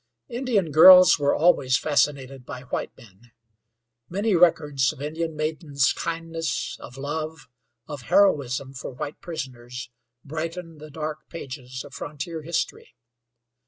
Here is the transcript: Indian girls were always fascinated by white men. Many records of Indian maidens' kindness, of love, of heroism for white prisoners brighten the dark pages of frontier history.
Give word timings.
Indian 0.29 0.71
girls 0.71 1.19
were 1.19 1.35
always 1.35 1.77
fascinated 1.77 2.43
by 2.43 2.61
white 2.61 2.89
men. 2.97 3.31
Many 4.09 4.35
records 4.35 4.91
of 4.91 4.99
Indian 4.99 5.35
maidens' 5.35 5.93
kindness, 5.93 6.75
of 6.79 6.97
love, 6.97 7.47
of 7.87 8.01
heroism 8.09 8.73
for 8.73 8.89
white 8.89 9.21
prisoners 9.21 9.91
brighten 10.25 10.79
the 10.79 10.89
dark 10.89 11.29
pages 11.29 11.83
of 11.85 11.93
frontier 11.93 12.41
history. 12.41 12.95